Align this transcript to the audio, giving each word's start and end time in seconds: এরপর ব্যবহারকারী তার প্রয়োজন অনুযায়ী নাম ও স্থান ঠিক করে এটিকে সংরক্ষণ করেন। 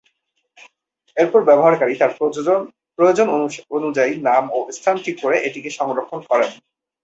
এরপর 1.17 1.41
ব্যবহারকারী 1.43 1.93
তার 1.97 2.11
প্রয়োজন 2.99 3.27
অনুযায়ী 3.71 4.13
নাম 4.29 4.43
ও 4.53 4.59
স্থান 4.77 4.95
ঠিক 5.05 5.15
করে 5.23 5.37
এটিকে 5.39 5.69
সংরক্ষণ 5.79 6.19
করেন। 6.29 6.51